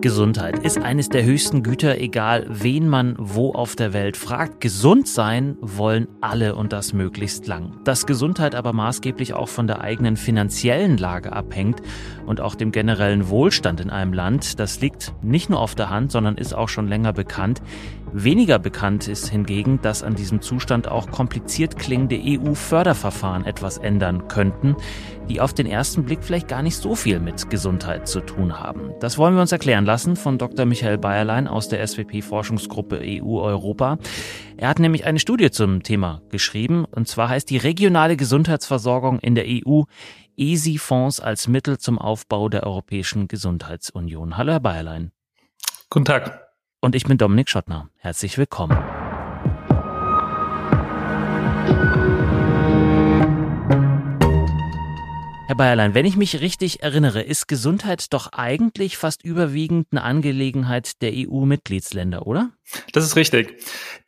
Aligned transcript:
Gesundheit 0.00 0.60
ist 0.60 0.78
eines 0.78 1.10
der 1.10 1.24
höchsten 1.24 1.62
Güter, 1.62 2.00
egal 2.00 2.46
wen 2.48 2.88
man 2.88 3.16
wo 3.18 3.52
auf 3.52 3.76
der 3.76 3.92
Welt 3.92 4.16
fragt. 4.16 4.62
Gesund 4.62 5.06
sein 5.06 5.58
wollen 5.60 6.08
alle 6.22 6.54
und 6.54 6.72
das 6.72 6.94
möglichst 6.94 7.46
lang. 7.46 7.74
Dass 7.84 8.06
Gesundheit 8.06 8.54
aber 8.54 8.72
maßgeblich 8.72 9.34
auch 9.34 9.48
von 9.48 9.66
der 9.66 9.82
eigenen 9.82 10.16
finanziellen 10.16 10.96
Lage 10.96 11.32
abhängt 11.32 11.82
und 12.24 12.40
auch 12.40 12.54
dem 12.54 12.72
generellen 12.72 13.28
Wohlstand 13.28 13.80
in 13.80 13.90
einem 13.90 14.14
Land, 14.14 14.58
das 14.58 14.80
liegt 14.80 15.12
nicht 15.22 15.50
nur 15.50 15.60
auf 15.60 15.74
der 15.74 15.90
Hand, 15.90 16.12
sondern 16.12 16.36
ist 16.36 16.54
auch 16.54 16.70
schon 16.70 16.88
länger 16.88 17.12
bekannt. 17.12 17.60
Weniger 18.12 18.58
bekannt 18.58 19.06
ist 19.06 19.28
hingegen, 19.28 19.80
dass 19.82 20.02
an 20.02 20.16
diesem 20.16 20.42
Zustand 20.42 20.88
auch 20.88 21.10
kompliziert 21.10 21.78
klingende 21.78 22.20
EU-Förderverfahren 22.20 23.44
etwas 23.44 23.78
ändern 23.78 24.26
könnten, 24.26 24.74
die 25.28 25.40
auf 25.40 25.54
den 25.54 25.66
ersten 25.66 26.04
Blick 26.04 26.24
vielleicht 26.24 26.48
gar 26.48 26.62
nicht 26.62 26.76
so 26.76 26.96
viel 26.96 27.20
mit 27.20 27.50
Gesundheit 27.50 28.08
zu 28.08 28.20
tun 28.20 28.58
haben. 28.58 28.92
Das 28.98 29.16
wollen 29.16 29.34
wir 29.34 29.40
uns 29.40 29.52
erklären 29.52 29.84
lassen 29.84 30.16
von 30.16 30.38
Dr. 30.38 30.66
Michael 30.66 30.98
Bayerlein 30.98 31.46
aus 31.46 31.68
der 31.68 31.86
SWP-Forschungsgruppe 31.86 33.00
EU-Europa. 33.00 33.98
Er 34.56 34.68
hat 34.68 34.80
nämlich 34.80 35.06
eine 35.06 35.20
Studie 35.20 35.52
zum 35.52 35.84
Thema 35.84 36.20
geschrieben, 36.30 36.84
und 36.84 37.06
zwar 37.06 37.28
heißt 37.28 37.48
die 37.48 37.58
regionale 37.58 38.16
Gesundheitsversorgung 38.16 39.20
in 39.20 39.36
der 39.36 39.44
EU 39.46 39.82
ESI-Fonds 40.36 41.20
als 41.20 41.46
Mittel 41.46 41.78
zum 41.78 41.98
Aufbau 41.98 42.48
der 42.48 42.64
Europäischen 42.64 43.28
Gesundheitsunion. 43.28 44.36
Hallo, 44.36 44.52
Herr 44.52 44.60
Bayerlein. 44.60 45.12
Guten 45.90 46.06
Tag. 46.06 46.49
Und 46.82 46.94
ich 46.94 47.04
bin 47.04 47.18
Dominik 47.18 47.50
Schottner. 47.50 47.90
Herzlich 47.98 48.38
willkommen. 48.38 48.74
Herr 55.46 55.56
Bayerlein, 55.56 55.94
wenn 55.94 56.06
ich 56.06 56.16
mich 56.16 56.40
richtig 56.40 56.82
erinnere, 56.82 57.20
ist 57.20 57.48
Gesundheit 57.48 58.14
doch 58.14 58.32
eigentlich 58.32 58.96
fast 58.96 59.22
überwiegend 59.24 59.88
eine 59.90 60.02
Angelegenheit 60.02 61.02
der 61.02 61.12
EU-Mitgliedsländer, 61.12 62.26
oder? 62.26 62.50
Das 62.94 63.04
ist 63.04 63.14
richtig. 63.14 63.62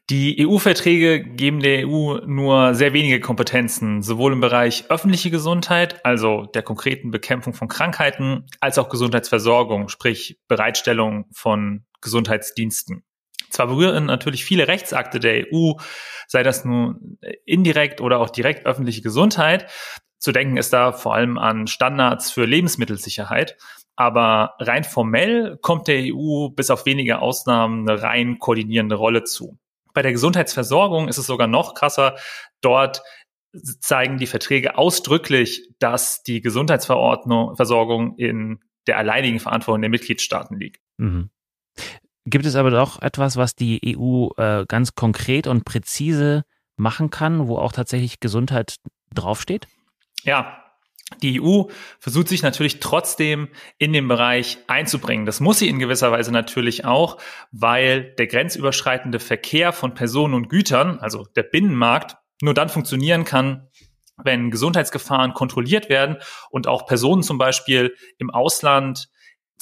Die 0.09 0.47
EU-Verträge 0.47 1.23
geben 1.23 1.61
der 1.61 1.87
EU 1.87 2.25
nur 2.25 2.75
sehr 2.75 2.95
wenige 2.95 3.21
Kompetenzen, 3.21 4.01
sowohl 4.01 4.33
im 4.33 4.41
Bereich 4.41 4.87
öffentliche 4.89 5.31
Gesundheit, 5.31 6.07
also 6.07 6.47
der 6.47 6.63
konkreten 6.63 7.11
Bekämpfung 7.11 7.53
von 7.53 7.69
Krankheiten, 7.69 8.47
als 8.61 8.79
auch 8.79 8.89
Gesundheitsversorgung, 8.89 9.89
sprich 9.89 10.39
Bereitstellung 10.49 11.27
von 11.33 11.85
Gesundheitsdiensten. 12.03 13.05
Zwar 13.51 13.69
berühren 13.69 14.07
natürlich 14.07 14.45
viele 14.45 14.69
Rechtsakte 14.69 15.21
der 15.21 15.47
EU, 15.53 15.73
sei 16.27 16.43
das 16.43 16.65
nun 16.65 17.19
indirekt 17.45 18.01
oder 18.01 18.21
auch 18.21 18.31
direkt 18.31 18.67
öffentliche 18.67 19.03
Gesundheit. 19.03 19.71
Zu 20.19 20.33
denken 20.33 20.57
ist 20.57 20.73
da 20.73 20.93
vor 20.93 21.15
allem 21.15 21.39
an 21.39 21.67
Standards 21.67 22.31
für 22.31 22.45
Lebensmittelsicherheit. 22.45 23.57
Aber 23.95 24.55
rein 24.59 24.85
formell 24.85 25.59
kommt 25.61 25.87
der 25.87 26.03
EU 26.15 26.49
bis 26.49 26.71
auf 26.71 26.87
wenige 26.87 27.21
Ausnahmen 27.21 27.89
eine 27.89 28.03
rein 28.03 28.39
koordinierende 28.39 28.95
Rolle 28.95 29.25
zu. 29.25 29.59
Bei 29.93 30.01
der 30.01 30.13
Gesundheitsversorgung 30.13 31.09
ist 31.09 31.19
es 31.19 31.27
sogar 31.27 31.47
noch 31.47 31.75
krasser. 31.75 32.17
Dort 32.63 33.03
zeigen 33.81 34.17
die 34.17 34.27
Verträge 34.27 34.79
ausdrücklich, 34.79 35.69
dass 35.79 36.23
die 36.23 36.41
Gesundheitsversorgung 36.41 38.17
in 38.17 38.61
der 38.87 38.97
alleinigen 38.97 39.41
Verantwortung 39.41 39.83
der 39.83 39.91
Mitgliedstaaten 39.91 40.59
liegt. 40.59 40.81
Mhm. 40.97 41.29
Gibt 42.25 42.47
es 42.47 42.55
aber 42.55 42.71
doch 42.71 43.03
etwas, 43.03 43.37
was 43.37 43.55
die 43.55 43.97
EU 43.97 44.29
äh, 44.37 44.65
ganz 44.67 44.95
konkret 44.95 45.47
und 45.47 45.65
präzise 45.65 46.45
machen 46.77 47.11
kann, 47.11 47.49
wo 47.49 47.59
auch 47.59 47.73
tatsächlich 47.73 48.21
Gesundheit 48.21 48.77
draufsteht? 49.13 49.67
Ja, 50.23 50.63
die 51.21 51.43
EU 51.43 51.65
versucht 51.99 52.29
sich 52.29 52.43
natürlich 52.43 52.81
trotzdem 52.81 53.49
in 53.79 53.93
den 53.93 54.09
Bereich 54.09 54.59
einzubringen. 54.67 55.27
Das 55.27 55.41
muss 55.41 55.59
sie 55.59 55.69
in 55.69 55.79
gewisser 55.79 56.11
Weise 56.11 56.33
natürlich 56.33 56.85
auch, 56.85 57.19
weil 57.51 58.15
der 58.15 58.29
grenzüberschreitende 58.29 59.19
Verkehr 59.19 59.73
von 59.73 59.95
Personen 59.95 60.35
und 60.35 60.49
Gütern, 60.49 61.01
also 61.01 61.27
der 61.37 61.43
Binnenmarkt, 61.43 62.17
nur 62.41 62.55
dann 62.55 62.69
funktionieren 62.69 63.25
kann, 63.25 63.69
wenn 64.17 64.51
Gesundheitsgefahren 64.51 65.35
kontrolliert 65.35 65.89
werden 65.89 66.19
und 66.51 66.67
auch 66.67 66.87
Personen 66.87 67.23
zum 67.23 67.39
Beispiel 67.39 67.95
im 68.19 68.31
Ausland 68.31 69.09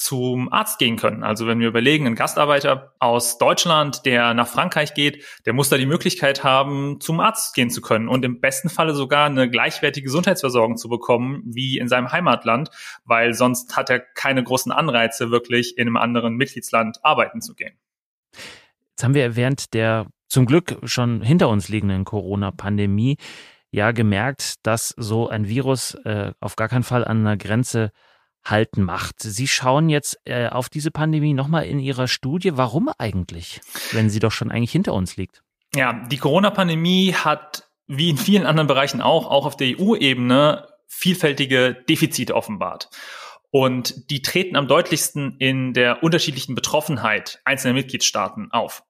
zum 0.01 0.51
Arzt 0.51 0.79
gehen 0.79 0.97
können. 0.97 1.23
Also 1.23 1.45
wenn 1.45 1.59
wir 1.59 1.67
überlegen, 1.67 2.07
ein 2.07 2.15
Gastarbeiter 2.15 2.95
aus 2.97 3.37
Deutschland, 3.37 4.03
der 4.07 4.33
nach 4.33 4.47
Frankreich 4.47 4.95
geht, 4.95 5.23
der 5.45 5.53
muss 5.53 5.69
da 5.69 5.77
die 5.77 5.85
Möglichkeit 5.85 6.43
haben, 6.43 6.99
zum 6.99 7.19
Arzt 7.19 7.53
gehen 7.53 7.69
zu 7.69 7.81
können 7.81 8.07
und 8.07 8.25
im 8.25 8.41
besten 8.41 8.69
Falle 8.69 8.95
sogar 8.95 9.27
eine 9.27 9.47
gleichwertige 9.47 10.05
Gesundheitsversorgung 10.05 10.77
zu 10.77 10.89
bekommen 10.89 11.43
wie 11.45 11.77
in 11.77 11.87
seinem 11.87 12.11
Heimatland, 12.11 12.71
weil 13.05 13.35
sonst 13.35 13.77
hat 13.77 13.91
er 13.91 13.99
keine 13.99 14.43
großen 14.43 14.71
Anreize, 14.71 15.29
wirklich 15.29 15.77
in 15.77 15.87
einem 15.87 15.97
anderen 15.97 16.35
Mitgliedsland 16.35 16.97
arbeiten 17.03 17.41
zu 17.41 17.53
gehen. 17.53 17.77
Jetzt 18.33 19.03
haben 19.03 19.13
wir 19.13 19.35
während 19.35 19.75
der 19.75 20.07
zum 20.27 20.47
Glück 20.47 20.79
schon 20.83 21.21
hinter 21.21 21.47
uns 21.49 21.69
liegenden 21.69 22.05
Corona-Pandemie 22.05 23.17
ja 23.69 23.91
gemerkt, 23.91 24.55
dass 24.65 24.95
so 24.97 25.29
ein 25.29 25.47
Virus 25.47 25.93
äh, 26.05 26.31
auf 26.39 26.55
gar 26.55 26.69
keinen 26.69 26.83
Fall 26.83 27.05
an 27.05 27.19
einer 27.19 27.37
Grenze 27.37 27.91
halten 28.43 28.83
macht. 28.83 29.21
Sie 29.21 29.47
schauen 29.47 29.89
jetzt 29.89 30.19
äh, 30.25 30.47
auf 30.47 30.69
diese 30.69 30.91
Pandemie 30.91 31.33
nochmal 31.33 31.65
in 31.65 31.79
Ihrer 31.79 32.07
Studie. 32.07 32.57
Warum 32.57 32.89
eigentlich, 32.97 33.61
wenn 33.91 34.09
sie 34.09 34.19
doch 34.19 34.31
schon 34.31 34.51
eigentlich 34.51 34.71
hinter 34.71 34.93
uns 34.93 35.17
liegt? 35.17 35.43
Ja, 35.75 35.93
die 35.93 36.17
Corona-Pandemie 36.17 37.13
hat 37.13 37.69
wie 37.87 38.09
in 38.09 38.17
vielen 38.17 38.45
anderen 38.45 38.67
Bereichen 38.67 39.01
auch, 39.01 39.29
auch 39.29 39.45
auf 39.45 39.57
der 39.57 39.79
EU-Ebene, 39.79 40.67
vielfältige 40.87 41.73
Defizite 41.89 42.35
offenbart. 42.35 42.89
Und 43.49 44.09
die 44.09 44.21
treten 44.21 44.55
am 44.55 44.67
deutlichsten 44.67 45.35
in 45.37 45.73
der 45.73 46.03
unterschiedlichen 46.03 46.55
Betroffenheit 46.55 47.41
einzelner 47.43 47.73
Mitgliedstaaten 47.73 48.51
auf. 48.51 48.83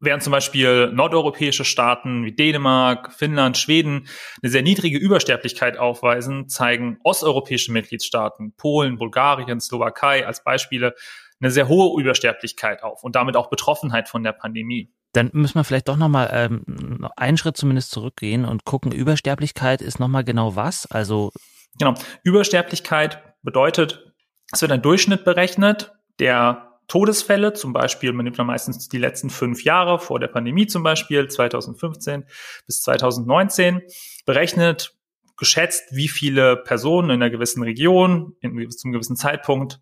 Während 0.00 0.22
zum 0.22 0.32
Beispiel 0.32 0.90
nordeuropäische 0.92 1.64
Staaten 1.64 2.24
wie 2.24 2.32
Dänemark, 2.32 3.12
Finnland, 3.12 3.56
Schweden 3.56 4.08
eine 4.42 4.50
sehr 4.50 4.62
niedrige 4.62 4.98
Übersterblichkeit 4.98 5.78
aufweisen, 5.78 6.48
zeigen 6.48 6.98
osteuropäische 7.04 7.72
Mitgliedstaaten, 7.72 8.54
Polen, 8.56 8.98
Bulgarien, 8.98 9.60
Slowakei 9.60 10.26
als 10.26 10.42
Beispiele, 10.42 10.94
eine 11.40 11.50
sehr 11.50 11.68
hohe 11.68 12.00
Übersterblichkeit 12.00 12.82
auf 12.82 13.04
und 13.04 13.14
damit 13.14 13.36
auch 13.36 13.50
Betroffenheit 13.50 14.08
von 14.08 14.24
der 14.24 14.32
Pandemie. 14.32 14.92
Dann 15.12 15.30
müssen 15.32 15.54
wir 15.54 15.64
vielleicht 15.64 15.88
doch 15.88 15.96
nochmal 15.96 16.30
ähm, 16.32 17.08
einen 17.16 17.38
Schritt 17.38 17.56
zumindest 17.56 17.92
zurückgehen 17.92 18.44
und 18.44 18.64
gucken, 18.64 18.92
Übersterblichkeit 18.92 19.80
ist 19.80 20.00
nochmal 20.00 20.24
genau 20.24 20.54
was? 20.56 20.90
Also 20.90 21.30
Genau, 21.78 21.94
Übersterblichkeit 22.24 23.22
bedeutet, 23.42 24.12
es 24.52 24.62
wird 24.62 24.72
ein 24.72 24.82
Durchschnitt 24.82 25.24
berechnet, 25.24 25.92
der 26.18 26.67
Todesfälle, 26.88 27.52
zum 27.52 27.72
Beispiel, 27.72 28.12
man 28.12 28.24
nimmt 28.24 28.38
dann 28.38 28.46
meistens 28.46 28.88
die 28.88 28.98
letzten 28.98 29.30
fünf 29.30 29.62
Jahre 29.62 29.98
vor 29.98 30.18
der 30.18 30.28
Pandemie 30.28 30.66
zum 30.66 30.82
Beispiel, 30.82 31.28
2015 31.28 32.24
bis 32.66 32.80
2019, 32.80 33.82
berechnet, 34.24 34.94
geschätzt, 35.36 35.84
wie 35.92 36.08
viele 36.08 36.56
Personen 36.56 37.10
in 37.10 37.22
einer 37.22 37.30
gewissen 37.30 37.62
Region 37.62 38.34
in, 38.40 38.70
zum 38.70 38.92
gewissen 38.92 39.16
Zeitpunkt 39.16 39.80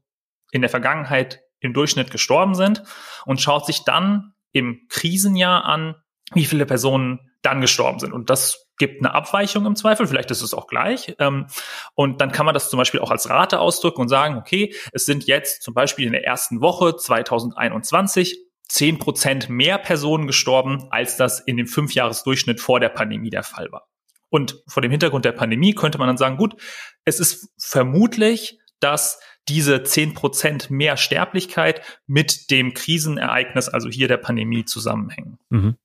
in 0.51 0.61
der 0.61 0.71
Vergangenheit 0.71 1.41
im 1.61 1.73
Durchschnitt 1.73 2.11
gestorben 2.11 2.55
sind 2.55 2.83
und 3.25 3.41
schaut 3.41 3.67
sich 3.67 3.85
dann 3.85 4.35
im 4.53 4.87
Krisenjahr 4.89 5.65
an, 5.65 5.95
wie 6.35 6.45
viele 6.45 6.67
Personen 6.67 7.21
dann 7.43 7.61
gestorben 7.61 8.01
sind. 8.01 8.13
Und 8.13 8.31
das 8.31 8.66
gibt 8.79 9.05
eine 9.05 9.15
Abweichung 9.15 9.67
im 9.67 9.77
Zweifel, 9.77 10.07
vielleicht 10.07 10.31
ist 10.31 10.43
es 10.43 10.55
auch 10.55 10.67
gleich. 10.67 11.15
Ähm, 11.19 11.47
und 11.95 12.21
dann 12.21 12.33
kann 12.33 12.47
man 12.47 12.55
das 12.55 12.71
zum 12.71 12.79
Beispiel 12.79 13.01
auch 13.01 13.11
als 13.11 13.29
Rate 13.29 13.61
ausdrücken 13.61 14.03
und 14.03 14.09
sagen, 14.09 14.37
okay, 14.37 14.75
es 14.93 15.07
sind 15.07 15.27
jetzt 15.27 15.63
zum 15.63 15.75
Beispiel 15.75 16.07
in 16.07 16.13
der 16.13 16.25
ersten 16.25 16.61
Woche 16.61 16.97
2021 16.97 18.39
zehn 18.69 18.99
Prozent 18.99 19.49
mehr 19.49 19.79
Personen 19.79 20.27
gestorben, 20.27 20.89
als 20.91 21.17
das 21.17 21.41
in 21.41 21.57
dem 21.57 21.67
Fünfjahresdurchschnitt 21.67 22.61
vor 22.61 22.81
der 22.81 22.89
Pandemie 22.89 23.31
der 23.31 23.43
Fall 23.43 23.71
war. 23.71 23.89
Und 24.29 24.63
vor 24.67 24.83
dem 24.83 24.91
Hintergrund 24.91 25.25
der 25.25 25.33
Pandemie 25.33 25.75
könnte 25.75 25.99
man 25.99 26.09
dann 26.09 26.17
sagen, 26.17 26.37
gut, 26.37 26.61
es 27.05 27.21
ist 27.21 27.49
vermutlich, 27.59 28.59
dass 28.81 29.21
diese 29.49 29.85
zehn 29.85 30.15
Prozent 30.15 30.71
mehr 30.71 30.97
Sterblichkeit 30.97 31.81
mit 32.07 32.51
dem 32.51 32.75
Krisenereignis, 32.75 33.69
also 33.69 33.89
hier 33.89 34.09
der 34.09 34.17
Pandemie, 34.17 34.65
zusammenhängen. 34.65 35.39
Mhm. 35.51 35.77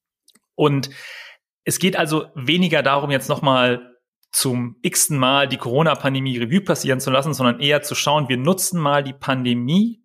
Und 0.56 0.90
es 1.64 1.80
geht 1.80 1.96
also 1.96 2.26
weniger 2.36 2.84
darum, 2.84 3.12
jetzt 3.12 3.30
nochmal 3.30 3.92
zum 4.32 4.78
x-ten 4.82 5.18
Mal 5.18 5.48
die 5.48 5.58
Corona-Pandemie 5.58 6.38
Revue 6.38 6.62
passieren 6.62 7.00
zu 7.00 7.12
lassen, 7.12 7.34
sondern 7.34 7.60
eher 7.60 7.82
zu 7.82 7.96
schauen, 7.96 8.30
wir 8.30 8.38
nutzen 8.38 8.80
mal 8.80 9.04
die 9.04 9.14
Pandemie, 9.14 10.02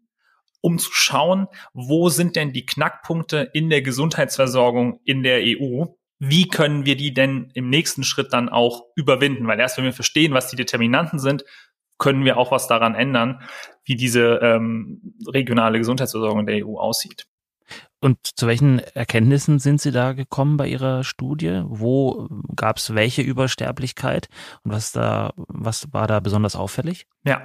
um 0.60 0.78
zu 0.78 0.90
schauen, 0.92 1.46
wo 1.72 2.08
sind 2.08 2.34
denn 2.34 2.52
die 2.52 2.66
Knackpunkte 2.66 3.50
in 3.54 3.70
der 3.70 3.82
Gesundheitsversorgung 3.82 5.00
in 5.04 5.22
der 5.22 5.42
EU? 5.42 5.84
Wie 6.18 6.48
können 6.48 6.86
wir 6.86 6.96
die 6.96 7.14
denn 7.14 7.50
im 7.54 7.70
nächsten 7.70 8.02
Schritt 8.02 8.32
dann 8.32 8.48
auch 8.48 8.82
überwinden? 8.96 9.46
Weil 9.46 9.60
erst 9.60 9.76
wenn 9.78 9.84
wir 9.84 9.92
verstehen, 9.92 10.34
was 10.34 10.48
die 10.48 10.56
Determinanten 10.56 11.18
sind, 11.18 11.44
können 11.98 12.24
wir 12.24 12.36
auch 12.36 12.50
was 12.50 12.66
daran 12.66 12.94
ändern, 12.94 13.42
wie 13.84 13.94
diese 13.94 14.40
ähm, 14.42 15.14
regionale 15.26 15.78
Gesundheitsversorgung 15.78 16.40
in 16.40 16.46
der 16.46 16.66
EU 16.66 16.78
aussieht. 16.78 17.26
Und 18.00 18.18
zu 18.36 18.46
welchen 18.46 18.78
Erkenntnissen 18.78 19.58
sind 19.58 19.80
Sie 19.80 19.90
da 19.90 20.12
gekommen 20.12 20.56
bei 20.56 20.68
Ihrer 20.68 21.02
Studie? 21.02 21.62
Wo 21.64 22.28
gab 22.54 22.76
es 22.76 22.94
welche 22.94 23.22
Übersterblichkeit 23.22 24.28
und 24.62 24.72
was 24.72 24.92
da, 24.92 25.32
was 25.36 25.92
war 25.92 26.06
da 26.06 26.20
besonders 26.20 26.56
auffällig? 26.56 27.06
Ja. 27.24 27.44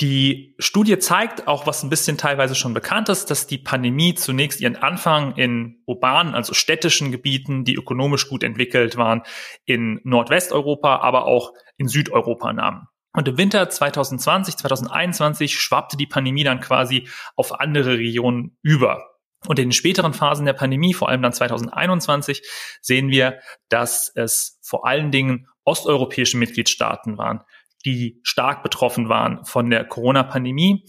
Die 0.00 0.54
Studie 0.58 0.98
zeigt 0.98 1.46
auch, 1.46 1.66
was 1.66 1.82
ein 1.82 1.90
bisschen 1.90 2.16
teilweise 2.16 2.54
schon 2.54 2.72
bekannt 2.72 3.10
ist, 3.10 3.30
dass 3.30 3.46
die 3.46 3.58
Pandemie 3.58 4.14
zunächst 4.14 4.58
ihren 4.60 4.76
Anfang 4.76 5.36
in 5.36 5.82
urbanen, 5.84 6.34
also 6.34 6.54
städtischen 6.54 7.12
Gebieten, 7.12 7.64
die 7.64 7.74
ökonomisch 7.74 8.28
gut 8.28 8.42
entwickelt 8.42 8.96
waren, 8.96 9.22
in 9.66 10.00
Nordwesteuropa, 10.04 11.00
aber 11.00 11.26
auch 11.26 11.52
in 11.76 11.86
Südeuropa 11.86 12.50
nahm. 12.54 12.86
Und 13.12 13.28
im 13.28 13.36
Winter 13.36 13.68
2020, 13.68 14.56
2021 14.56 15.58
schwappte 15.58 15.96
die 15.98 16.06
Pandemie 16.06 16.44
dann 16.44 16.60
quasi 16.60 17.08
auf 17.36 17.60
andere 17.60 17.98
Regionen 17.98 18.56
über. 18.62 19.09
Und 19.46 19.58
in 19.58 19.68
den 19.68 19.72
späteren 19.72 20.12
Phasen 20.12 20.44
der 20.44 20.52
Pandemie, 20.52 20.92
vor 20.92 21.08
allem 21.08 21.22
dann 21.22 21.32
2021, 21.32 22.42
sehen 22.82 23.08
wir, 23.08 23.40
dass 23.68 24.12
es 24.14 24.58
vor 24.62 24.86
allen 24.86 25.10
Dingen 25.10 25.48
osteuropäische 25.64 26.36
Mitgliedstaaten 26.36 27.16
waren, 27.16 27.42
die 27.84 28.20
stark 28.22 28.62
betroffen 28.62 29.08
waren 29.08 29.44
von 29.44 29.70
der 29.70 29.84
Corona-Pandemie 29.84 30.84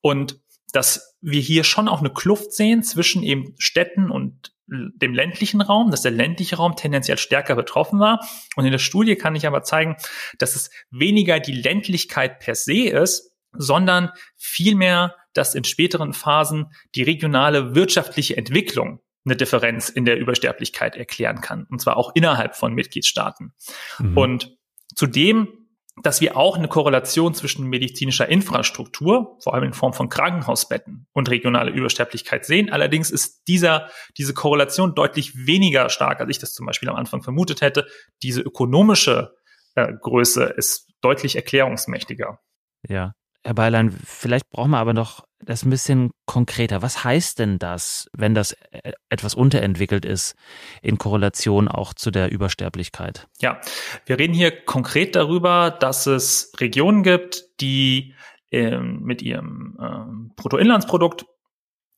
und 0.00 0.40
dass 0.72 1.16
wir 1.20 1.40
hier 1.40 1.64
schon 1.64 1.88
auch 1.88 2.00
eine 2.00 2.12
Kluft 2.12 2.52
sehen 2.52 2.82
zwischen 2.82 3.22
eben 3.22 3.54
Städten 3.58 4.10
und 4.10 4.52
dem 4.68 5.14
ländlichen 5.14 5.60
Raum, 5.60 5.90
dass 5.90 6.02
der 6.02 6.10
ländliche 6.10 6.56
Raum 6.56 6.76
tendenziell 6.76 7.18
stärker 7.18 7.54
betroffen 7.54 8.00
war. 8.00 8.26
Und 8.56 8.64
in 8.64 8.72
der 8.72 8.78
Studie 8.78 9.16
kann 9.16 9.36
ich 9.36 9.46
aber 9.46 9.62
zeigen, 9.62 9.96
dass 10.38 10.56
es 10.56 10.70
weniger 10.90 11.38
die 11.38 11.52
Ländlichkeit 11.52 12.40
per 12.40 12.54
se 12.54 12.88
ist, 12.88 13.32
sondern 13.52 14.10
vielmehr, 14.36 15.14
dass 15.36 15.54
in 15.54 15.64
späteren 15.64 16.12
Phasen 16.12 16.66
die 16.94 17.02
regionale 17.02 17.74
wirtschaftliche 17.74 18.36
Entwicklung 18.36 19.00
eine 19.24 19.36
Differenz 19.36 19.88
in 19.88 20.04
der 20.04 20.18
Übersterblichkeit 20.18 20.96
erklären 20.96 21.40
kann. 21.40 21.66
Und 21.68 21.80
zwar 21.80 21.96
auch 21.96 22.12
innerhalb 22.14 22.54
von 22.54 22.74
Mitgliedstaaten. 22.74 23.52
Mhm. 23.98 24.16
Und 24.16 24.56
zudem 24.94 25.66
dass 26.02 26.20
wir 26.20 26.36
auch 26.36 26.58
eine 26.58 26.68
Korrelation 26.68 27.34
zwischen 27.34 27.66
medizinischer 27.68 28.28
Infrastruktur, 28.28 29.38
vor 29.40 29.54
allem 29.54 29.64
in 29.64 29.72
Form 29.72 29.94
von 29.94 30.10
Krankenhausbetten 30.10 31.06
und 31.12 31.30
regionale 31.30 31.70
Übersterblichkeit 31.70 32.44
sehen. 32.44 32.70
Allerdings 32.70 33.10
ist 33.10 33.48
dieser, 33.48 33.88
diese 34.18 34.34
Korrelation 34.34 34.94
deutlich 34.94 35.46
weniger 35.46 35.88
stark, 35.88 36.20
als 36.20 36.30
ich 36.30 36.38
das 36.38 36.52
zum 36.52 36.66
Beispiel 36.66 36.90
am 36.90 36.96
Anfang 36.96 37.22
vermutet 37.22 37.62
hätte. 37.62 37.86
Diese 38.22 38.42
ökonomische 38.42 39.36
äh, 39.74 39.90
Größe 40.02 40.44
ist 40.44 40.92
deutlich 41.00 41.36
erklärungsmächtiger. 41.36 42.40
Ja, 42.86 43.14
Herr 43.46 43.54
Beilein, 43.54 43.96
vielleicht 44.04 44.50
brauchen 44.50 44.72
wir 44.72 44.78
aber 44.78 44.92
noch 44.92 45.24
das 45.38 45.64
ein 45.64 45.70
bisschen 45.70 46.10
konkreter. 46.24 46.82
Was 46.82 47.04
heißt 47.04 47.38
denn 47.38 47.60
das, 47.60 48.10
wenn 48.12 48.34
das 48.34 48.56
äh, 48.72 48.90
etwas 49.08 49.36
unterentwickelt 49.36 50.04
ist 50.04 50.34
in 50.82 50.98
Korrelation 50.98 51.68
auch 51.68 51.94
zu 51.94 52.10
der 52.10 52.32
Übersterblichkeit? 52.32 53.28
Ja, 53.38 53.60
wir 54.04 54.18
reden 54.18 54.34
hier 54.34 54.50
konkret 54.50 55.14
darüber, 55.14 55.70
dass 55.70 56.08
es 56.08 56.50
Regionen 56.58 57.04
gibt, 57.04 57.60
die 57.60 58.16
ähm, 58.50 59.02
mit 59.02 59.22
ihrem 59.22 59.78
ähm, 59.80 60.32
Bruttoinlandsprodukt 60.34 61.24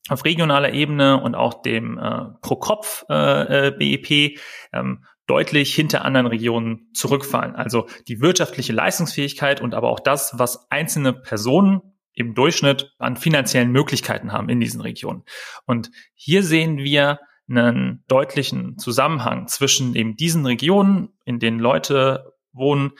auf 0.07 0.25
regionaler 0.25 0.71
Ebene 0.71 1.19
und 1.19 1.33
auch 1.33 1.63
dem 1.63 1.97
äh, 1.97 2.25
Pro-Kopf-BIP 2.43 4.11
äh, 4.11 4.25
äh 4.27 4.37
ähm, 4.71 5.03
deutlich 5.29 5.75
hinter 5.75 6.03
anderen 6.05 6.27
Regionen 6.27 6.89
zurückfallen. 6.93 7.55
Also 7.55 7.87
die 8.07 8.19
wirtschaftliche 8.19 8.73
Leistungsfähigkeit 8.73 9.61
und 9.61 9.75
aber 9.75 9.89
auch 9.89 9.99
das, 9.99 10.39
was 10.39 10.71
einzelne 10.71 11.13
Personen 11.13 11.81
im 12.13 12.33
Durchschnitt 12.33 12.93
an 12.97 13.15
finanziellen 13.15 13.71
Möglichkeiten 13.71 14.31
haben 14.31 14.49
in 14.49 14.59
diesen 14.59 14.81
Regionen. 14.81 15.23
Und 15.65 15.91
hier 16.15 16.43
sehen 16.43 16.77
wir 16.77 17.19
einen 17.47 18.03
deutlichen 18.07 18.77
Zusammenhang 18.77 19.47
zwischen 19.47 19.95
eben 19.95 20.15
diesen 20.15 20.45
Regionen, 20.45 21.09
in 21.25 21.39
denen 21.39 21.59
Leute 21.59 22.33
wohnen, 22.51 22.91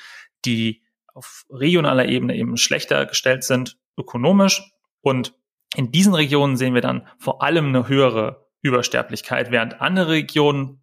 die 0.46 0.84
auf 1.14 1.46
regionaler 1.50 2.08
Ebene 2.08 2.36
eben 2.36 2.58
schlechter 2.58 3.06
gestellt 3.06 3.44
sind, 3.44 3.78
ökonomisch. 3.98 4.72
Und 5.02 5.34
in 5.76 5.92
diesen 5.92 6.14
Regionen 6.14 6.58
sehen 6.58 6.74
wir 6.74 6.82
dann 6.82 7.08
vor 7.18 7.42
allem 7.42 7.68
eine 7.68 7.88
höhere 7.88 8.48
Übersterblichkeit, 8.62 9.52
während 9.52 9.82
andere 9.82 10.10
Regionen 10.10 10.79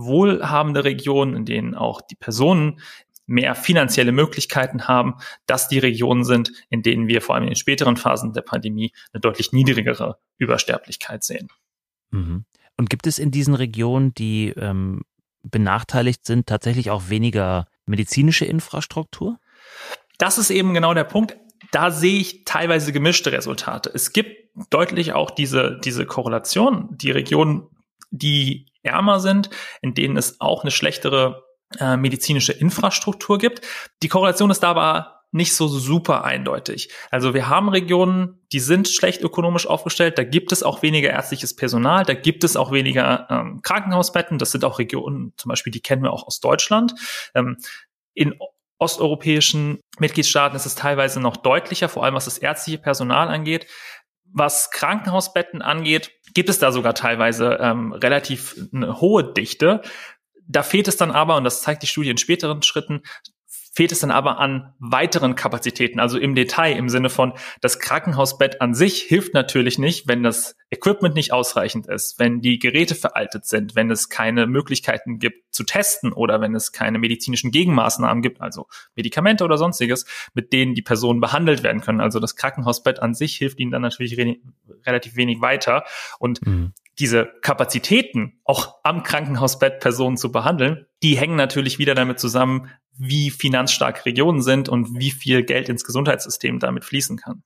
wohlhabende 0.00 0.84
Regionen, 0.84 1.36
in 1.36 1.44
denen 1.44 1.74
auch 1.74 2.00
die 2.00 2.16
Personen 2.16 2.80
mehr 3.26 3.54
finanzielle 3.54 4.10
Möglichkeiten 4.10 4.88
haben, 4.88 5.14
dass 5.46 5.68
die 5.68 5.78
Regionen 5.78 6.24
sind, 6.24 6.50
in 6.68 6.82
denen 6.82 7.06
wir 7.06 7.22
vor 7.22 7.36
allem 7.36 7.44
in 7.44 7.50
den 7.50 7.56
späteren 7.56 7.96
Phasen 7.96 8.32
der 8.32 8.42
Pandemie 8.42 8.92
eine 9.12 9.20
deutlich 9.20 9.52
niedrigere 9.52 10.18
Übersterblichkeit 10.38 11.22
sehen. 11.22 11.48
Mhm. 12.10 12.44
Und 12.76 12.90
gibt 12.90 13.06
es 13.06 13.20
in 13.20 13.30
diesen 13.30 13.54
Regionen, 13.54 14.14
die 14.14 14.48
ähm, 14.56 15.02
benachteiligt 15.42 16.26
sind, 16.26 16.46
tatsächlich 16.46 16.90
auch 16.90 17.08
weniger 17.08 17.66
medizinische 17.86 18.46
Infrastruktur? 18.46 19.38
Das 20.18 20.36
ist 20.36 20.50
eben 20.50 20.74
genau 20.74 20.92
der 20.92 21.04
Punkt. 21.04 21.36
Da 21.70 21.90
sehe 21.90 22.18
ich 22.18 22.44
teilweise 22.44 22.92
gemischte 22.92 23.30
Resultate. 23.30 23.90
Es 23.94 24.12
gibt 24.12 24.50
deutlich 24.70 25.12
auch 25.12 25.30
diese, 25.30 25.78
diese 25.84 26.04
Korrelation. 26.04 26.88
Die 26.96 27.12
Regionen, 27.12 27.68
die 28.10 28.66
ärmer 28.82 29.20
sind, 29.20 29.50
in 29.82 29.94
denen 29.94 30.16
es 30.16 30.40
auch 30.40 30.62
eine 30.62 30.70
schlechtere 30.70 31.44
äh, 31.78 31.96
medizinische 31.96 32.52
Infrastruktur 32.52 33.38
gibt. 33.38 33.60
Die 34.02 34.08
Korrelation 34.08 34.50
ist 34.50 34.62
da 34.62 34.70
aber 34.70 35.20
nicht 35.32 35.54
so 35.54 35.68
super 35.68 36.24
eindeutig. 36.24 36.90
Also 37.10 37.34
wir 37.34 37.48
haben 37.48 37.68
Regionen, 37.68 38.40
die 38.52 38.58
sind 38.58 38.88
schlecht 38.88 39.22
ökonomisch 39.22 39.66
aufgestellt, 39.66 40.18
da 40.18 40.24
gibt 40.24 40.50
es 40.50 40.62
auch 40.62 40.82
weniger 40.82 41.10
ärztliches 41.10 41.54
Personal, 41.54 42.04
da 42.04 42.14
gibt 42.14 42.42
es 42.42 42.56
auch 42.56 42.72
weniger 42.72 43.28
ähm, 43.30 43.60
Krankenhausbetten, 43.62 44.38
das 44.38 44.50
sind 44.50 44.64
auch 44.64 44.80
Regionen, 44.80 45.32
zum 45.36 45.50
Beispiel, 45.50 45.70
die 45.70 45.80
kennen 45.80 46.02
wir 46.02 46.12
auch 46.12 46.26
aus 46.26 46.40
Deutschland. 46.40 46.94
Ähm, 47.34 47.58
in 48.14 48.34
osteuropäischen 48.78 49.80
Mitgliedstaaten 49.98 50.56
ist 50.56 50.66
es 50.66 50.74
teilweise 50.74 51.20
noch 51.20 51.36
deutlicher, 51.36 51.88
vor 51.88 52.04
allem 52.04 52.14
was 52.14 52.24
das 52.24 52.38
ärztliche 52.38 52.78
Personal 52.78 53.28
angeht. 53.28 53.66
Was 54.32 54.70
Krankenhausbetten 54.70 55.62
angeht, 55.62 56.12
gibt 56.34 56.48
es 56.48 56.58
da 56.58 56.72
sogar 56.72 56.94
teilweise 56.94 57.58
ähm, 57.60 57.92
relativ 57.92 58.68
eine 58.72 59.00
hohe 59.00 59.32
Dichte. 59.32 59.82
Da 60.46 60.62
fehlt 60.62 60.88
es 60.88 60.96
dann 60.96 61.10
aber, 61.10 61.36
und 61.36 61.44
das 61.44 61.62
zeigt 61.62 61.82
die 61.82 61.86
Studie 61.86 62.10
in 62.10 62.18
späteren 62.18 62.62
Schritten, 62.62 63.02
fehlt 63.72 63.92
es 63.92 64.00
dann 64.00 64.10
aber 64.10 64.38
an 64.38 64.74
weiteren 64.78 65.36
Kapazitäten, 65.36 66.00
also 66.00 66.18
im 66.18 66.34
Detail 66.34 66.76
im 66.76 66.88
Sinne 66.88 67.08
von, 67.08 67.32
das 67.60 67.78
Krankenhausbett 67.78 68.60
an 68.60 68.74
sich 68.74 69.02
hilft 69.02 69.32
natürlich 69.32 69.78
nicht, 69.78 70.08
wenn 70.08 70.22
das 70.22 70.56
Equipment 70.70 71.14
nicht 71.14 71.32
ausreichend 71.32 71.86
ist, 71.86 72.18
wenn 72.18 72.40
die 72.40 72.58
Geräte 72.58 72.94
veraltet 72.94 73.46
sind, 73.46 73.76
wenn 73.76 73.90
es 73.90 74.08
keine 74.08 74.46
Möglichkeiten 74.46 75.18
gibt 75.18 75.54
zu 75.54 75.64
testen 75.64 76.12
oder 76.12 76.40
wenn 76.40 76.54
es 76.54 76.72
keine 76.72 76.98
medizinischen 76.98 77.52
Gegenmaßnahmen 77.52 78.22
gibt, 78.22 78.40
also 78.40 78.66
Medikamente 78.96 79.44
oder 79.44 79.56
sonstiges, 79.56 80.04
mit 80.34 80.52
denen 80.52 80.74
die 80.74 80.82
Personen 80.82 81.20
behandelt 81.20 81.62
werden 81.62 81.80
können. 81.80 82.00
Also 82.00 82.18
das 82.18 82.36
Krankenhausbett 82.36 83.00
an 83.00 83.14
sich 83.14 83.36
hilft 83.36 83.60
ihnen 83.60 83.70
dann 83.70 83.82
natürlich 83.82 84.16
re 84.18 84.36
relativ 84.86 85.16
wenig 85.16 85.40
weiter. 85.40 85.84
Und 86.18 86.44
mhm 86.44 86.72
diese 87.00 87.32
Kapazitäten, 87.40 88.40
auch 88.44 88.76
am 88.84 89.02
Krankenhausbett 89.02 89.80
Personen 89.80 90.16
zu 90.16 90.30
behandeln, 90.30 90.86
die 91.02 91.16
hängen 91.16 91.36
natürlich 91.36 91.78
wieder 91.78 91.94
damit 91.94 92.20
zusammen, 92.20 92.70
wie 92.96 93.30
finanzstark 93.30 94.04
Regionen 94.04 94.42
sind 94.42 94.68
und 94.68 94.98
wie 94.98 95.10
viel 95.10 95.42
Geld 95.42 95.68
ins 95.68 95.84
Gesundheitssystem 95.84 96.58
damit 96.58 96.84
fließen 96.84 97.16
kann. 97.16 97.42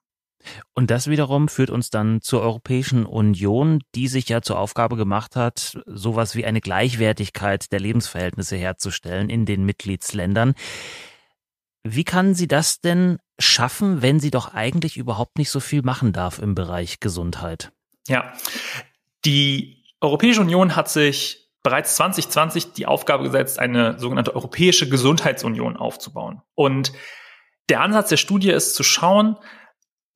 Und 0.74 0.90
das 0.90 1.08
wiederum 1.08 1.48
führt 1.48 1.70
uns 1.70 1.90
dann 1.90 2.20
zur 2.20 2.42
Europäischen 2.42 3.06
Union, 3.06 3.80
die 3.94 4.08
sich 4.08 4.28
ja 4.28 4.42
zur 4.42 4.58
Aufgabe 4.58 4.96
gemacht 4.96 5.36
hat, 5.36 5.78
sowas 5.86 6.34
wie 6.34 6.44
eine 6.44 6.60
Gleichwertigkeit 6.60 7.72
der 7.72 7.80
Lebensverhältnisse 7.80 8.56
herzustellen 8.56 9.30
in 9.30 9.46
den 9.46 9.64
Mitgliedsländern. 9.64 10.54
Wie 11.82 12.04
kann 12.04 12.34
sie 12.34 12.48
das 12.48 12.80
denn 12.80 13.18
schaffen, 13.38 14.02
wenn 14.02 14.20
sie 14.20 14.30
doch 14.30 14.52
eigentlich 14.54 14.96
überhaupt 14.96 15.38
nicht 15.38 15.50
so 15.50 15.60
viel 15.60 15.82
machen 15.82 16.12
darf 16.12 16.38
im 16.38 16.54
Bereich 16.54 17.00
Gesundheit? 17.00 17.72
Ja, 18.06 18.32
die 19.24 19.84
Europäische 20.00 20.40
Union 20.40 20.76
hat 20.76 20.88
sich 20.88 21.50
bereits 21.62 21.96
2020 21.96 22.72
die 22.72 22.86
Aufgabe 22.86 23.24
gesetzt, 23.24 23.58
eine 23.58 23.98
sogenannte 23.98 24.34
Europäische 24.34 24.88
Gesundheitsunion 24.88 25.76
aufzubauen. 25.76 26.42
Und 26.54 26.92
der 27.70 27.80
Ansatz 27.80 28.10
der 28.10 28.18
Studie 28.18 28.50
ist 28.50 28.74
zu 28.74 28.82
schauen, 28.82 29.36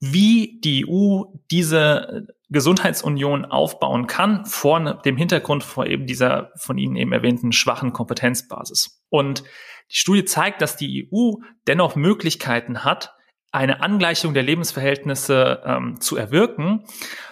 wie 0.00 0.60
die 0.62 0.86
EU 0.86 1.24
diese 1.50 2.26
Gesundheitsunion 2.50 3.44
aufbauen 3.46 4.06
kann, 4.06 4.44
vor 4.46 5.02
dem 5.02 5.16
Hintergrund 5.16 5.64
vor 5.64 5.86
eben 5.86 6.06
dieser 6.06 6.52
von 6.56 6.78
Ihnen 6.78 6.96
eben 6.96 7.12
erwähnten 7.12 7.52
schwachen 7.52 7.92
Kompetenzbasis. 7.92 9.02
Und 9.08 9.42
die 9.90 9.96
Studie 9.96 10.24
zeigt, 10.24 10.62
dass 10.62 10.76
die 10.76 11.10
EU 11.12 11.32
dennoch 11.66 11.96
Möglichkeiten 11.96 12.84
hat, 12.84 13.14
eine 13.58 13.82
Angleichung 13.82 14.34
der 14.34 14.44
Lebensverhältnisse 14.44 15.62
ähm, 15.66 16.00
zu 16.00 16.16
erwirken, 16.16 16.84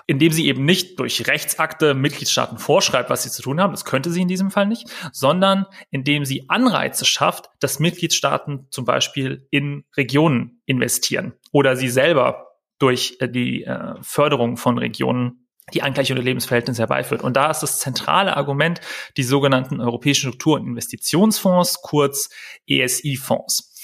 indem 0.09 0.33
sie 0.33 0.49
eben 0.49 0.64
nicht 0.64 0.99
durch 0.99 1.28
Rechtsakte 1.28 1.95
Mitgliedstaaten 1.95 2.59
vorschreibt, 2.59 3.11
was 3.11 3.23
sie 3.23 3.30
zu 3.30 3.42
tun 3.42 3.61
haben, 3.61 3.71
das 3.71 3.85
könnte 3.85 4.11
sie 4.11 4.23
in 4.23 4.28
diesem 4.28 4.50
Fall 4.50 4.66
nicht, 4.66 4.88
sondern 5.12 5.66
indem 5.90 6.25
sie 6.25 6.49
Anreize 6.49 7.04
schafft, 7.04 7.49
dass 7.61 7.78
Mitgliedstaaten 7.78 8.66
zum 8.71 8.85
Beispiel 8.85 9.47
in 9.52 9.85
Regionen 9.97 10.61
investieren 10.66 11.35
oder 11.52 11.76
sie 11.76 11.88
selber 11.88 12.49
durch 12.80 13.18
äh, 13.21 13.28
die 13.28 13.62
äh, 13.62 13.95
Förderung 14.02 14.56
von 14.56 14.78
Regionen 14.78 15.47
die 15.75 15.83
Angleichung 15.83 16.16
der 16.16 16.25
Lebensverhältnisse 16.25 16.83
herbeiführt. 16.83 17.23
Und 17.23 17.37
da 17.37 17.50
ist 17.52 17.61
das 17.61 17.78
zentrale 17.78 18.37
Argument 18.37 18.80
die 19.16 19.23
sogenannten 19.23 19.80
Europäischen 19.80 20.30
Struktur- 20.30 20.61
und 20.61 20.66
Investitionsfonds, 20.66 21.83
kurz 21.83 22.30
ESI-Fonds. 22.66 23.75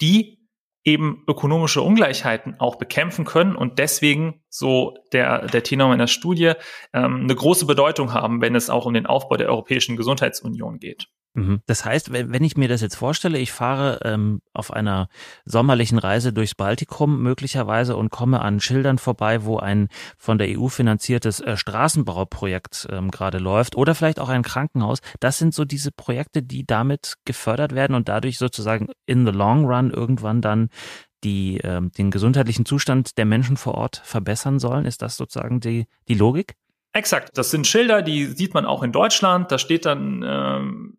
Die 0.00 0.43
eben 0.84 1.24
ökonomische 1.26 1.80
Ungleichheiten 1.80 2.60
auch 2.60 2.76
bekämpfen 2.76 3.24
können 3.24 3.56
und 3.56 3.78
deswegen, 3.78 4.42
so 4.50 4.96
der, 5.12 5.46
der 5.46 5.62
Tenor 5.62 5.88
meiner 5.88 6.06
Studie, 6.06 6.52
ähm, 6.92 7.22
eine 7.22 7.34
große 7.34 7.66
Bedeutung 7.66 8.12
haben, 8.12 8.42
wenn 8.42 8.54
es 8.54 8.70
auch 8.70 8.84
um 8.84 8.92
den 8.92 9.06
Aufbau 9.06 9.36
der 9.36 9.48
Europäischen 9.48 9.96
Gesundheitsunion 9.96 10.78
geht. 10.78 11.08
Mhm. 11.34 11.60
Das 11.66 11.84
heißt, 11.84 12.12
wenn 12.12 12.44
ich 12.44 12.56
mir 12.56 12.68
das 12.68 12.80
jetzt 12.80 12.94
vorstelle, 12.94 13.38
ich 13.38 13.50
fahre 13.50 13.98
ähm, 14.04 14.40
auf 14.52 14.72
einer 14.72 15.08
sommerlichen 15.44 15.98
Reise 15.98 16.32
durchs 16.32 16.54
Baltikum 16.54 17.22
möglicherweise 17.22 17.96
und 17.96 18.10
komme 18.10 18.40
an 18.40 18.60
Schildern 18.60 18.98
vorbei, 18.98 19.44
wo 19.44 19.58
ein 19.58 19.88
von 20.16 20.38
der 20.38 20.58
EU 20.58 20.68
finanziertes 20.68 21.40
äh, 21.40 21.56
Straßenbauprojekt 21.56 22.86
ähm, 22.90 23.10
gerade 23.10 23.38
läuft 23.38 23.76
oder 23.76 23.96
vielleicht 23.96 24.20
auch 24.20 24.28
ein 24.28 24.42
Krankenhaus. 24.42 25.00
Das 25.18 25.38
sind 25.38 25.54
so 25.54 25.64
diese 25.64 25.90
Projekte, 25.90 26.42
die 26.42 26.64
damit 26.64 27.14
gefördert 27.24 27.74
werden 27.74 27.96
und 27.96 28.08
dadurch 28.08 28.38
sozusagen 28.38 28.88
in 29.04 29.26
the 29.26 29.32
long 29.32 29.64
run 29.64 29.90
irgendwann 29.90 30.40
dann 30.40 30.68
die, 31.24 31.58
ähm, 31.64 31.90
den 31.98 32.12
gesundheitlichen 32.12 32.64
Zustand 32.64 33.18
der 33.18 33.24
Menschen 33.24 33.56
vor 33.56 33.74
Ort 33.74 34.02
verbessern 34.04 34.60
sollen. 34.60 34.84
Ist 34.84 35.02
das 35.02 35.16
sozusagen 35.16 35.58
die, 35.58 35.86
die 36.06 36.14
Logik? 36.14 36.54
Exakt. 36.92 37.36
Das 37.36 37.50
sind 37.50 37.66
Schilder, 37.66 38.02
die 38.02 38.26
sieht 38.26 38.54
man 38.54 38.66
auch 38.66 38.84
in 38.84 38.92
Deutschland. 38.92 39.50
Da 39.50 39.58
steht 39.58 39.84
dann 39.84 40.22
ähm, 40.24 40.96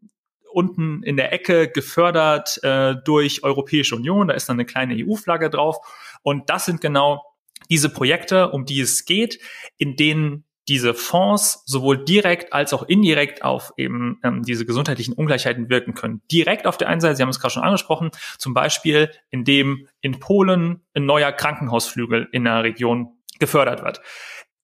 unten 0.56 1.04
in 1.04 1.18
der 1.18 1.34
Ecke 1.34 1.68
gefördert 1.68 2.64
äh, 2.64 2.96
durch 3.04 3.44
Europäische 3.44 3.96
Union. 3.96 4.30
Da 4.30 4.34
ist 4.34 4.48
dann 4.48 4.56
eine 4.56 4.66
kleine 4.66 4.96
EU-Flagge 4.98 5.50
drauf. 5.50 5.78
Und 6.24 6.50
das 6.50 6.66
sind 6.66 6.80
genau 6.80 7.24
diese 7.70 7.90
Projekte, 7.90 8.52
um 8.52 8.66
die 8.66 8.80
es 8.80 9.06
geht, 9.06 9.40
in 9.78 9.98
denen 9.98 10.46
diese 10.68 10.94
Fonds 10.94 11.62
sowohl 11.66 12.04
direkt 12.04 12.54
als 12.54 12.74
auch 12.74 12.84
indirekt 12.84 13.44
auf 13.44 13.74
eben 13.78 14.20
ähm, 14.24 14.42
diese 14.44 14.66
gesundheitlichen 14.66 15.14
Ungleichheiten 15.14 15.70
wirken 15.70 15.94
können. 15.94 16.22
Direkt 16.32 16.66
auf 16.66 16.78
der 16.78 16.88
einen 16.88 17.02
Seite, 17.02 17.18
Sie 17.18 17.22
haben 17.22 17.30
es 17.30 17.40
gerade 17.40 17.54
schon 17.54 17.64
angesprochen, 17.64 18.10
zum 18.40 18.54
Beispiel, 18.54 19.12
indem 19.30 19.88
in 20.02 20.20
Polen 20.20 20.82
ein 20.96 21.06
neuer 21.06 21.32
Krankenhausflügel 21.32 22.30
in 22.32 22.48
einer 22.48 22.64
Region 22.64 23.10
gefördert 23.40 23.84
wird 23.84 24.02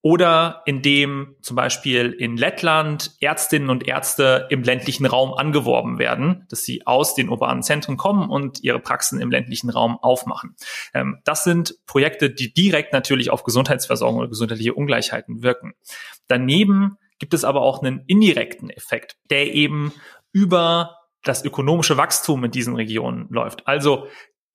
oder 0.01 0.63
indem 0.65 1.36
zum 1.41 1.55
Beispiel 1.55 2.12
in 2.12 2.36
Lettland 2.36 3.15
Ärztinnen 3.20 3.70
und 3.70 3.88
Ärzte 3.88 4.48
im 4.50 4.63
ländlichen 4.63 5.05
Raum 5.05 5.34
angeworben 5.34 6.00
werden, 6.00 6.48
dass 6.50 6.63
sie 6.63 6.88
aus 6.88 7.13
den 7.13 7.29
urbanen 7.29 7.62
Zentren 7.62 7.98
kommen 7.98 8.29
und 8.29 8.63
ihre 8.63 8.79
Praxen 8.79 9.22
im 9.22 9.29
ländlichen 9.29 9.70
Raum 9.70 9.98
aufmachen. 10.01 10.55
Ähm, 10.93 11.20
das 11.24 11.43
sind 11.43 11.75
Projekte, 11.86 12.31
die 12.31 12.51
direkt 12.53 12.93
natürlich 12.93 13.29
auf 13.29 13.43
Gesundheitsversorgung 13.43 14.20
oder 14.20 14.29
gesundheitliche 14.29 14.74
Ungleichheiten 14.74 15.43
wirken. 15.43 15.74
Daneben 16.27 16.98
gibt 17.20 17.36
es 17.36 17.43
aber 17.43 17.62
auch 17.62 17.84
einen 17.84 18.03
indirekten 18.08 18.72
Effekt, 18.72 19.17
der 19.29 19.53
eben 19.53 19.93
über 20.31 20.98
das 21.24 21.46
ökonomische 21.46 21.98
Wachstum 21.98 22.43
in 22.43 22.51
diesen 22.51 22.75
Regionen 22.75 23.27
läuft. 23.29 23.67
Also 23.67 24.08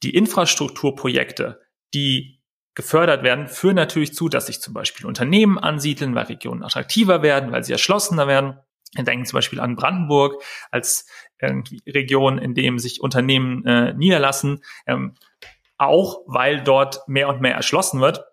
die 0.03 0.15
Infrastrukturprojekte, 0.15 1.61
die 1.95 2.36
gefördert 2.77 3.25
werden, 3.25 3.49
führen 3.49 3.75
natürlich 3.75 4.15
zu, 4.15 4.29
dass 4.29 4.47
sich 4.47 4.61
zum 4.61 4.75
Beispiel 4.75 5.07
Unternehmen 5.07 5.59
ansiedeln, 5.59 6.15
weil 6.15 6.27
Regionen 6.27 6.63
attraktiver 6.63 7.23
werden, 7.23 7.51
weil 7.51 7.65
sie 7.65 7.73
erschlossener 7.73 8.29
werden. 8.29 8.59
Wir 8.95 9.03
denken 9.03 9.25
zum 9.25 9.39
Beispiel 9.39 9.61
an 9.61 9.77
Brandenburg 9.77 10.43
als 10.71 11.09
irgendwie 11.41 11.83
Region, 11.89 12.39
in 12.39 12.55
dem 12.55 12.79
sich 12.79 13.01
Unternehmen 13.01 13.65
äh, 13.65 13.95
niederlassen, 13.95 14.63
ähm, 14.87 15.15
auch 15.79 16.21
weil 16.27 16.63
dort 16.63 17.09
mehr 17.09 17.29
und 17.29 17.41
mehr 17.41 17.55
erschlossen 17.55 18.01
wird, 18.01 18.25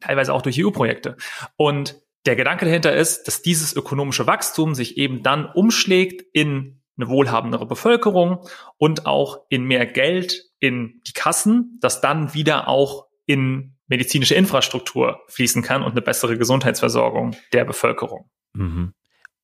teilweise 0.00 0.32
auch 0.34 0.42
durch 0.42 0.62
EU-Projekte. 0.62 1.16
Und 1.56 1.96
der 2.26 2.36
Gedanke 2.36 2.66
dahinter 2.66 2.94
ist, 2.94 3.24
dass 3.26 3.42
dieses 3.42 3.74
ökonomische 3.74 4.26
Wachstum 4.26 4.74
sich 4.74 4.98
eben 4.98 5.22
dann 5.22 5.46
umschlägt 5.46 6.22
in 6.32 6.82
eine 6.98 7.08
wohlhabendere 7.08 7.66
Bevölkerung 7.66 8.46
und 8.76 9.06
auch 9.06 9.46
in 9.48 9.64
mehr 9.64 9.86
Geld 9.86 10.50
in 10.58 11.00
die 11.06 11.14
Kassen, 11.14 11.78
das 11.80 12.02
dann 12.02 12.34
wieder 12.34 12.68
auch 12.68 13.06
in 13.26 13.76
medizinische 13.86 14.34
Infrastruktur 14.34 15.20
fließen 15.28 15.62
kann 15.62 15.82
und 15.82 15.92
eine 15.92 16.02
bessere 16.02 16.38
Gesundheitsversorgung 16.38 17.36
der 17.52 17.64
Bevölkerung. 17.64 18.30
Mhm. 18.54 18.94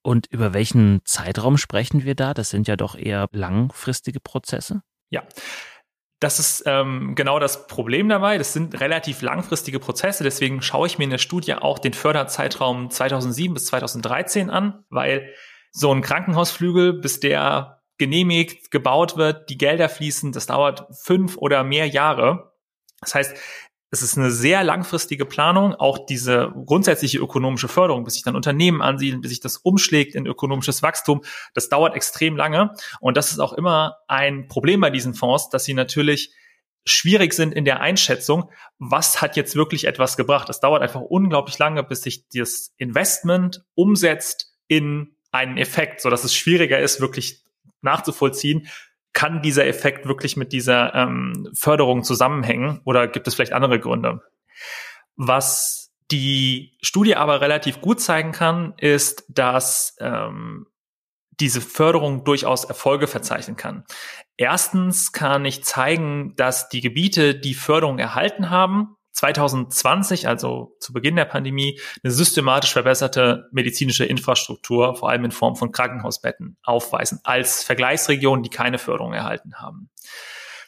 Und 0.03 0.27
über 0.31 0.55
welchen 0.55 1.01
Zeitraum 1.05 1.59
sprechen 1.59 2.05
wir 2.05 2.15
da? 2.15 2.35
Das 2.35 2.51
sind 2.51 2.69
ja 2.69 2.77
doch 2.77 2.97
eher 2.97 3.29
langfristige 3.33 4.21
Prozesse. 4.21 4.83
Ja. 5.11 5.25
Das 6.21 6.41
ist 6.41 6.65
ähm, 6.67 7.15
genau 7.15 7.39
das 7.39 7.69
Problem 7.69 8.09
dabei. 8.09 8.39
Das 8.39 8.53
sind 8.53 8.81
relativ 8.81 9.23
langfristige 9.23 9.79
Prozesse. 9.79 10.25
Deswegen 10.25 10.63
schaue 10.63 10.87
ich 10.89 10.99
mir 10.99 11.05
in 11.05 11.11
der 11.11 11.19
Studie 11.19 11.55
auch 11.55 11.79
den 11.79 11.93
Förderzeitraum 11.93 12.91
2007 12.91 13.55
bis 13.55 13.67
2013 13.67 14.51
an, 14.51 14.85
weil 14.89 15.33
so 15.71 15.93
ein 15.93 16.03
Krankenhausflügel, 16.03 16.95
bis 16.95 17.21
der 17.21 17.83
genehmigt, 17.99 18.71
gebaut 18.71 19.17
wird, 19.17 19.51
die 19.51 19.59
Gelder 19.59 19.89
fließen, 19.89 20.33
das 20.33 20.47
dauert 20.47 20.87
fünf 20.97 21.37
oder 21.37 21.63
mehr 21.63 21.87
Jahre. 21.87 22.53
Das 23.01 23.15
heißt, 23.15 23.37
es 23.91 24.03
ist 24.03 24.19
eine 24.19 24.31
sehr 24.31 24.65
langfristige 24.65 25.25
Planung, 25.25 25.75
auch 25.75 26.05
diese 26.05 26.53
grundsätzliche 26.67 27.19
ökonomische 27.19 27.69
Förderung, 27.69 28.05
bis 28.05 28.15
sich 28.15 28.23
dann 28.23 28.37
Unternehmen 28.37 28.83
ansiedeln, 28.83 29.23
bis 29.23 29.31
sich 29.31 29.41
das 29.41 29.57
umschlägt 29.57 30.15
in 30.15 30.27
ökonomisches 30.27 30.83
Wachstum. 30.83 31.23
Das 31.55 31.69
dauert 31.69 31.95
extrem 31.95 32.37
lange. 32.37 32.75
Und 33.01 33.17
das 33.17 33.31
ist 33.31 33.39
auch 33.39 33.55
immer 33.55 33.97
ein 34.07 34.49
Problem 34.49 34.81
bei 34.81 34.91
diesen 34.91 35.15
Fonds, 35.15 35.49
dass 35.49 35.65
sie 35.65 35.75
natürlich 35.75 36.33
schwierig 36.85 37.33
sind 37.33 37.53
in 37.53 37.65
der 37.65 37.81
Einschätzung, 37.81 38.51
was 38.79 39.21
hat 39.23 39.37
jetzt 39.37 39.57
wirklich 39.57 39.85
etwas 39.85 40.17
gebracht. 40.17 40.49
Es 40.49 40.61
dauert 40.61 40.83
einfach 40.83 41.01
unglaublich 41.01 41.59
lange, 41.59 41.83
bis 41.83 42.03
sich 42.03 42.29
das 42.29 42.75
Investment 42.77 43.65
umsetzt 43.75 44.55
in 44.69 45.17
einen 45.31 45.57
Effekt, 45.59 46.01
so 46.01 46.11
dass 46.11 46.25
es 46.25 46.35
schwieriger 46.35 46.79
ist, 46.79 47.01
wirklich 47.01 47.45
nachzuvollziehen, 47.81 48.69
kann 49.13 49.43
dieser 49.43 49.67
Effekt 49.67 50.07
wirklich 50.07 50.37
mit 50.37 50.53
dieser 50.53 50.95
ähm, 50.95 51.49
Förderung 51.55 52.05
zusammenhängen 52.05 52.81
oder 52.85 53.09
gibt 53.09 53.27
es 53.27 53.35
vielleicht 53.35 53.53
andere 53.53 53.81
Gründe? 53.81 54.21
Was 55.17 55.93
die 56.11 56.77
Studie 56.81 57.17
aber 57.17 57.41
relativ 57.41 57.81
gut 57.81 58.01
zeigen 58.01 58.33
kann, 58.33 58.75
ist, 58.79 59.25
dass 59.29 59.97
ähm, 60.01 60.67
diese 61.41 61.61
Förderung 61.61 62.25
durchaus 62.25 62.65
Erfolge 62.65 63.07
verzeichnen 63.07 63.57
kann. 63.57 63.85
Erstens 64.37 65.13
kann 65.13 65.45
ich 65.45 65.65
zeigen, 65.65 66.35
dass 66.37 66.69
die 66.69 66.81
Gebiete, 66.81 67.35
die 67.35 67.55
Förderung 67.55 67.99
erhalten 67.99 68.51
haben, 68.51 68.97
2020, 69.19 70.29
also 70.29 70.77
zu 70.79 70.93
Beginn 70.93 71.17
der 71.17 71.25
Pandemie, 71.25 71.81
eine 72.05 72.13
systematisch 72.13 72.73
verbesserte 72.73 73.49
medizinische 73.51 74.05
Infrastruktur, 74.05 74.95
vor 74.95 75.11
allem 75.11 75.25
in 75.25 75.33
Form 75.33 75.57
von 75.57 75.73
Krankenhausbetten, 75.73 76.57
aufweisen, 76.63 77.19
als 77.25 77.65
Vergleichsregionen, 77.65 78.45
die 78.45 78.51
keine 78.51 78.79
Förderung 78.79 79.15
erhalten 79.15 79.57
haben. 79.57 79.91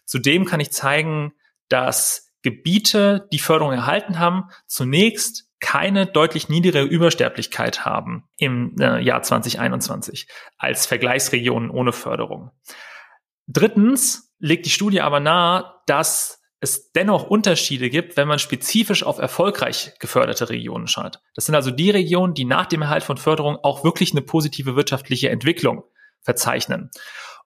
Zudem 0.05 0.47
kann 0.47 0.59
ich 0.59 0.73
zeigen, 0.73 1.33
dass 1.69 2.33
Gebiete, 2.43 3.29
die 3.33 3.39
Förderung 3.39 3.73
erhalten 3.73 4.19
haben, 4.19 4.51
zunächst 4.67 5.49
keine 5.61 6.07
deutlich 6.07 6.49
niedrigere 6.49 6.87
Übersterblichkeit 6.87 7.85
haben 7.85 8.25
im 8.37 8.75
äh, 8.81 8.99
Jahr 9.01 9.23
2021 9.23 10.27
als 10.57 10.87
Vergleichsregionen 10.87 11.71
ohne 11.71 11.93
Förderung. 11.93 12.51
Drittens 13.47 14.35
legt 14.41 14.67
die 14.67 14.71
Studie 14.71 15.03
aber 15.03 15.21
nahe, 15.21 15.73
dass 15.87 16.40
es 16.61 16.93
dennoch 16.93 17.25
Unterschiede 17.25 17.89
gibt, 17.89 18.17
wenn 18.17 18.29
man 18.29 18.39
spezifisch 18.39 19.03
auf 19.03 19.19
erfolgreich 19.19 19.95
geförderte 19.99 20.51
Regionen 20.51 20.89
schaut. 20.89 21.21
Das 21.35 21.47
sind 21.47 21.55
also 21.55 21.71
die 21.71 21.91
Regionen, 21.91 22.35
die 22.35 22.45
nach 22.45 22.67
dem 22.67 22.83
Erhalt 22.83 23.03
von 23.03 23.17
Förderung 23.17 23.57
auch 23.63 23.83
wirklich 23.83 24.13
eine 24.13 24.21
positive 24.21 24.77
wirtschaftliche 24.77 25.31
Entwicklung 25.31 25.85
verzeichnen. 26.21 26.91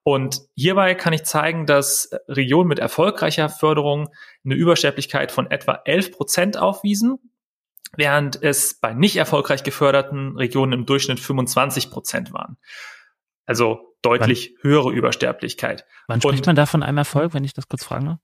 Und 0.02 0.42
hierbei 0.54 0.94
kann 0.94 1.12
ich 1.12 1.22
zeigen, 1.24 1.64
dass 1.64 2.10
Regionen 2.28 2.68
mit 2.68 2.78
erfolgreicher 2.78 3.48
Förderung 3.48 4.10
eine 4.44 4.54
Übersterblichkeit 4.54 5.32
von 5.32 5.50
etwa 5.50 5.80
11 5.84 6.12
Prozent 6.12 6.58
aufwiesen, 6.58 7.18
während 7.96 8.42
es 8.42 8.74
bei 8.74 8.92
nicht 8.92 9.16
erfolgreich 9.16 9.62
geförderten 9.62 10.36
Regionen 10.36 10.72
im 10.72 10.86
Durchschnitt 10.86 11.20
25 11.20 11.90
Prozent 11.90 12.32
waren. 12.32 12.58
Also 13.46 13.96
deutlich 14.02 14.54
wann, 14.56 14.70
höhere 14.70 14.90
Übersterblichkeit. 14.92 15.86
Wann 16.08 16.20
spricht 16.20 16.40
Und, 16.40 16.46
man 16.48 16.56
da 16.56 16.66
von 16.66 16.82
einem 16.82 16.98
Erfolg, 16.98 17.32
wenn 17.32 17.44
ich 17.44 17.54
das 17.54 17.68
kurz 17.68 17.84
fragen 17.84 18.06
darf? 18.06 18.18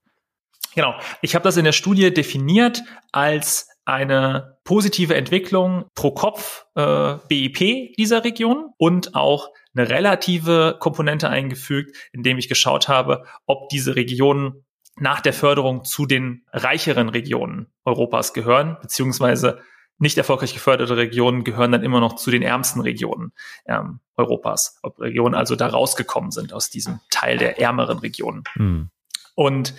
Genau. 0.75 0.95
Ich 1.21 1.35
habe 1.35 1.43
das 1.43 1.57
in 1.57 1.65
der 1.65 1.71
Studie 1.71 2.13
definiert 2.13 2.83
als 3.11 3.67
eine 3.85 4.57
positive 4.63 5.15
Entwicklung 5.15 5.85
pro 5.95 6.11
Kopf 6.11 6.65
äh, 6.75 7.15
BIP 7.27 7.95
dieser 7.97 8.23
Region 8.23 8.71
und 8.77 9.15
auch 9.15 9.49
eine 9.75 9.89
relative 9.89 10.77
Komponente 10.79 11.29
eingefügt, 11.29 11.95
indem 12.13 12.37
ich 12.37 12.47
geschaut 12.47 12.87
habe, 12.87 13.25
ob 13.45 13.69
diese 13.69 13.95
Regionen 13.95 14.65
nach 14.97 15.21
der 15.21 15.33
Förderung 15.33 15.83
zu 15.83 16.05
den 16.05 16.45
reicheren 16.51 17.09
Regionen 17.09 17.71
Europas 17.85 18.33
gehören, 18.33 18.77
beziehungsweise 18.81 19.61
nicht 19.97 20.17
erfolgreich 20.17 20.53
geförderte 20.53 20.97
Regionen 20.97 21.43
gehören 21.43 21.71
dann 21.71 21.83
immer 21.83 21.99
noch 21.99 22.15
zu 22.15 22.31
den 22.31 22.41
ärmsten 22.41 22.81
Regionen 22.81 23.33
ähm, 23.65 23.99
Europas, 24.17 24.79
ob 24.81 24.99
Regionen 24.99 25.35
also 25.35 25.55
da 25.55 25.67
rausgekommen 25.67 26.31
sind 26.31 26.53
aus 26.53 26.69
diesem 26.69 26.99
Teil 27.09 27.37
der 27.37 27.59
ärmeren 27.59 27.99
Regionen. 27.99 28.43
Hm. 28.53 28.89
Und 29.35 29.75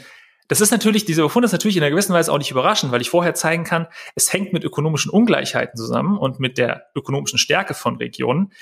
das 0.52 0.60
ist 0.60 0.70
natürlich, 0.70 1.06
dieser 1.06 1.22
Befund 1.22 1.46
ist 1.46 1.52
natürlich 1.52 1.78
in 1.78 1.82
einer 1.82 1.88
gewissen 1.88 2.12
Weise 2.12 2.30
auch 2.30 2.36
nicht 2.36 2.50
überraschend, 2.50 2.92
weil 2.92 3.00
ich 3.00 3.08
vorher 3.08 3.32
zeigen 3.32 3.64
kann, 3.64 3.86
es 4.14 4.30
hängt 4.34 4.52
mit 4.52 4.64
ökonomischen 4.64 5.10
Ungleichheiten 5.10 5.78
zusammen 5.78 6.18
und 6.18 6.40
mit 6.40 6.58
der 6.58 6.90
ökonomischen 6.94 7.38
Stärke 7.38 7.72
von 7.72 7.96
Regionen. 7.96 8.52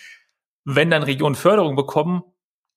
Wenn 0.64 0.88
dann 0.88 1.02
Regionen 1.02 1.34
Förderung 1.34 1.74
bekommen, 1.74 2.22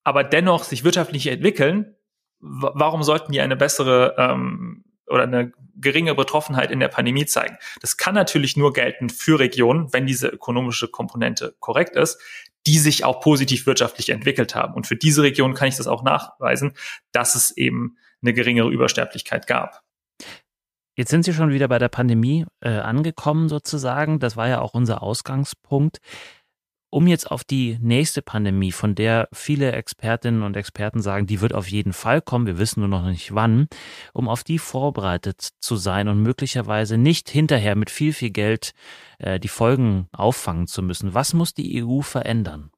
aber 0.04 0.24
dennoch 0.24 0.64
sich 0.64 0.84
wirtschaftlich 0.84 1.28
entwickeln, 1.28 1.96
warum 2.40 3.04
sollten 3.04 3.34
die 3.34 3.42
eine 3.42 3.56
bessere 3.56 4.16
ähm, 4.18 4.84
oder 5.06 5.24
eine 5.24 5.52
geringe 5.76 6.16
Betroffenheit 6.16 6.72
in 6.72 6.80
der 6.80 6.88
Pandemie 6.88 7.28
zeigen. 7.28 7.58
Das 7.82 7.98
kann 7.98 8.16
natürlich 8.16 8.58
nur 8.58 8.74
gelten 8.74 9.12
für 9.12 9.38
Regionen, 9.40 9.94
wenn 9.94 10.08
diese 10.08 10.28
ökonomische 10.28 10.88
Komponente 10.88 11.56
korrekt 11.60 11.96
ist, 11.96 12.20
die 12.66 12.80
sich 12.80 13.06
auch 13.06 13.22
positiv 13.22 13.68
wirtschaftlich 13.68 14.10
entwickelt 14.10 14.56
haben. 14.56 14.74
Und 14.74 14.88
für 14.88 14.96
diese 14.96 15.22
Region 15.22 15.54
kann 15.54 15.68
ich 15.68 15.78
das 15.78 15.86
auch 15.86 16.02
nachweisen, 16.02 16.74
dass 17.12 17.36
es 17.36 17.56
eben 17.56 17.98
eine 18.24 18.34
geringere 18.34 18.72
Übersterblichkeit 18.72 19.48
gab. 19.48 19.84
Jetzt 20.96 21.10
sind 21.10 21.26
Sie 21.26 21.34
schon 21.34 21.52
wieder 21.52 21.68
bei 21.68 21.80
der 21.80 21.90
Pandemie 21.90 22.46
äh, 22.62 22.70
angekommen 22.70 23.50
sozusagen. 23.50 24.20
Das 24.20 24.38
war 24.38 24.48
ja 24.48 24.62
auch 24.62 24.74
unser 24.74 25.02
Ausgangspunkt. 25.02 26.00
Um 26.92 27.08
jetzt 27.08 27.32
auf 27.32 27.44
die 27.44 27.80
nächste 27.82 28.22
Pandemie, 28.22 28.72
von 28.72 28.94
der 28.94 29.28
viele 29.34 29.72
Expertinnen 29.72 30.44
und 30.44 30.56
Experten 30.56 31.02
sagen, 31.02 31.26
die 31.26 31.42
wird 31.42 31.56
auf 31.56 31.68
jeden 31.68 31.92
Fall 31.92 32.22
kommen, 32.22 32.46
wir 32.46 32.60
wissen 32.60 32.82
nur 32.82 32.90
noch 32.90 33.04
nicht 33.04 33.34
wann, 33.34 33.68
um 34.14 34.30
auf 34.30 34.44
die 34.44 34.60
vorbereitet 34.60 35.50
zu 35.60 35.76
sein 35.76 36.08
und 36.08 36.22
möglicherweise 36.22 37.00
nicht 37.00 37.32
hinterher 37.32 37.76
mit 37.76 37.90
viel, 37.90 38.14
viel 38.14 38.30
Geld 38.30 38.74
äh, 39.18 39.40
die 39.40 39.48
Folgen 39.48 40.08
auffangen 40.12 40.68
zu 40.68 40.84
müssen. 40.84 41.16
Was 41.16 41.34
muss 41.34 41.56
die 41.56 41.84
EU 41.84 42.02
verändern? 42.02 42.70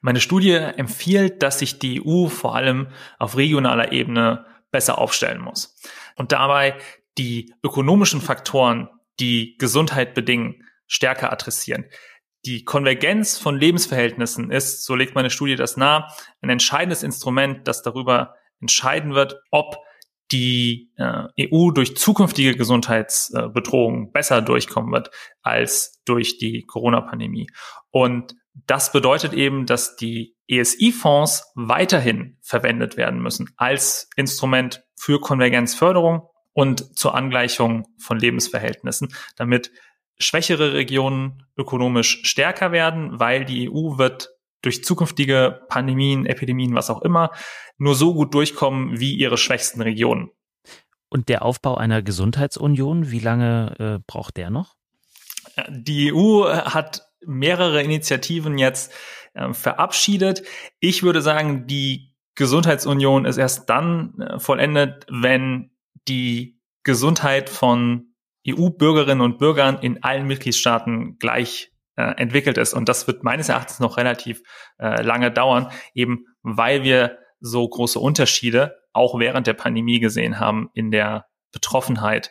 Meine 0.00 0.20
Studie 0.20 0.52
empfiehlt, 0.52 1.42
dass 1.42 1.58
sich 1.58 1.78
die 1.78 2.02
EU 2.04 2.28
vor 2.28 2.54
allem 2.54 2.88
auf 3.18 3.36
regionaler 3.36 3.92
Ebene 3.92 4.46
besser 4.70 4.98
aufstellen 4.98 5.40
muss 5.40 5.76
und 6.16 6.32
dabei 6.32 6.76
die 7.16 7.54
ökonomischen 7.62 8.20
Faktoren, 8.20 8.88
die 9.20 9.56
Gesundheit 9.58 10.14
bedingen, 10.14 10.64
stärker 10.86 11.32
adressieren. 11.32 11.86
Die 12.44 12.64
Konvergenz 12.64 13.38
von 13.38 13.58
Lebensverhältnissen 13.58 14.50
ist, 14.50 14.84
so 14.84 14.94
legt 14.94 15.14
meine 15.14 15.30
Studie 15.30 15.56
das 15.56 15.76
nahe, 15.76 16.08
ein 16.42 16.50
entscheidendes 16.50 17.02
Instrument, 17.02 17.66
das 17.66 17.82
darüber 17.82 18.34
entscheiden 18.60 19.14
wird, 19.14 19.40
ob 19.50 19.76
die 20.32 20.90
äh, 20.96 21.48
EU 21.52 21.70
durch 21.70 21.96
zukünftige 21.96 22.56
Gesundheitsbedrohungen 22.56 24.10
besser 24.12 24.42
durchkommen 24.42 24.92
wird 24.92 25.10
als 25.42 26.02
durch 26.04 26.38
die 26.38 26.64
Corona-Pandemie. 26.66 27.46
Und 27.90 28.34
das 28.66 28.92
bedeutet 28.92 29.32
eben, 29.32 29.66
dass 29.66 29.96
die 29.96 30.36
ESI-Fonds 30.46 31.52
weiterhin 31.54 32.38
verwendet 32.40 32.96
werden 32.96 33.20
müssen 33.20 33.50
als 33.56 34.08
Instrument 34.16 34.84
für 34.96 35.20
Konvergenzförderung 35.20 36.28
und 36.52 36.96
zur 36.98 37.14
Angleichung 37.14 37.86
von 37.98 38.18
Lebensverhältnissen, 38.18 39.14
damit 39.36 39.72
schwächere 40.18 40.72
Regionen 40.74 41.46
ökonomisch 41.56 42.20
stärker 42.24 42.70
werden, 42.70 43.18
weil 43.18 43.44
die 43.44 43.68
EU 43.68 43.98
wird 43.98 44.30
durch 44.62 44.84
zukünftige 44.84 45.62
Pandemien, 45.68 46.24
Epidemien, 46.24 46.74
was 46.74 46.90
auch 46.90 47.02
immer, 47.02 47.30
nur 47.76 47.94
so 47.94 48.14
gut 48.14 48.32
durchkommen 48.32 49.00
wie 49.00 49.14
ihre 49.14 49.36
schwächsten 49.36 49.82
Regionen. 49.82 50.30
Und 51.08 51.28
der 51.28 51.44
Aufbau 51.44 51.76
einer 51.76 52.02
Gesundheitsunion, 52.02 53.10
wie 53.10 53.18
lange 53.18 53.74
äh, 53.78 54.04
braucht 54.06 54.36
der 54.36 54.50
noch? 54.50 54.76
Die 55.68 56.12
EU 56.12 56.48
hat 56.48 57.02
mehrere 57.26 57.82
Initiativen 57.82 58.58
jetzt 58.58 58.92
äh, 59.34 59.52
verabschiedet. 59.52 60.42
Ich 60.80 61.02
würde 61.02 61.22
sagen, 61.22 61.66
die 61.66 62.14
Gesundheitsunion 62.34 63.24
ist 63.24 63.36
erst 63.36 63.70
dann 63.70 64.20
äh, 64.20 64.38
vollendet, 64.38 65.06
wenn 65.10 65.70
die 66.08 66.60
Gesundheit 66.82 67.48
von 67.48 68.14
EU-Bürgerinnen 68.46 69.22
und 69.22 69.38
Bürgern 69.38 69.78
in 69.78 70.02
allen 70.02 70.26
Mitgliedstaaten 70.26 71.18
gleich 71.18 71.72
äh, 71.96 72.02
entwickelt 72.16 72.58
ist. 72.58 72.74
Und 72.74 72.88
das 72.88 73.06
wird 73.06 73.24
meines 73.24 73.48
Erachtens 73.48 73.80
noch 73.80 73.96
relativ 73.96 74.42
äh, 74.78 75.02
lange 75.02 75.30
dauern, 75.30 75.70
eben 75.94 76.26
weil 76.42 76.82
wir 76.82 77.18
so 77.40 77.66
große 77.66 77.98
Unterschiede 77.98 78.76
auch 78.92 79.18
während 79.18 79.46
der 79.46 79.54
Pandemie 79.54 80.00
gesehen 80.00 80.38
haben 80.38 80.70
in 80.74 80.90
der 80.90 81.26
Betroffenheit 81.52 82.30